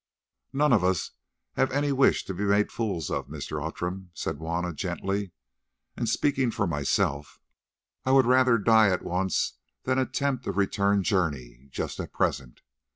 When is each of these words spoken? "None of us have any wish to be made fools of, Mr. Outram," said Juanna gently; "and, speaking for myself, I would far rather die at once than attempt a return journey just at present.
"None 0.51 0.73
of 0.73 0.83
us 0.83 1.11
have 1.57 1.69
any 1.71 1.91
wish 1.91 2.25
to 2.25 2.33
be 2.33 2.43
made 2.43 2.71
fools 2.71 3.11
of, 3.11 3.27
Mr. 3.27 3.63
Outram," 3.63 4.09
said 4.15 4.37
Juanna 4.39 4.73
gently; 4.73 5.31
"and, 5.95 6.09
speaking 6.09 6.49
for 6.49 6.65
myself, 6.65 7.39
I 8.03 8.09
would 8.09 8.23
far 8.25 8.31
rather 8.31 8.57
die 8.57 8.89
at 8.89 9.03
once 9.05 9.59
than 9.83 9.99
attempt 9.99 10.47
a 10.47 10.51
return 10.51 11.03
journey 11.03 11.67
just 11.69 11.99
at 11.99 12.13
present. 12.13 12.61